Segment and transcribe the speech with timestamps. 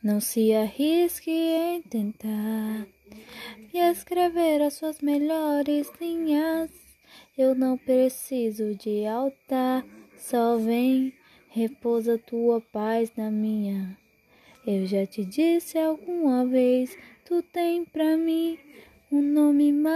[0.00, 2.86] Não se arrisque em tentar
[3.74, 6.70] e escrever as suas melhores linhas.
[7.36, 9.84] Eu não preciso de altar,
[10.16, 11.12] só vem,
[11.48, 13.98] repousa tua paz na minha.
[14.64, 18.56] Eu já te disse alguma vez, tu tem pra mim
[19.10, 19.88] um nome mais.